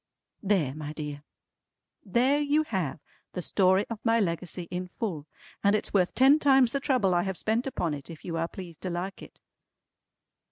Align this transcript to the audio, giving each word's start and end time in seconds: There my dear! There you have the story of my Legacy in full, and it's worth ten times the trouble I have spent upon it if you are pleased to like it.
There 0.41 0.73
my 0.73 0.93
dear! 0.93 1.21
There 2.03 2.39
you 2.39 2.63
have 2.63 2.99
the 3.33 3.41
story 3.43 3.85
of 3.87 3.99
my 4.03 4.19
Legacy 4.19 4.67
in 4.71 4.87
full, 4.87 5.27
and 5.63 5.75
it's 5.75 5.93
worth 5.93 6.15
ten 6.15 6.39
times 6.39 6.71
the 6.71 6.79
trouble 6.79 7.13
I 7.13 7.21
have 7.21 7.37
spent 7.37 7.67
upon 7.67 7.93
it 7.93 8.09
if 8.09 8.25
you 8.25 8.35
are 8.35 8.47
pleased 8.47 8.81
to 8.81 8.89
like 8.89 9.21
it. 9.21 9.39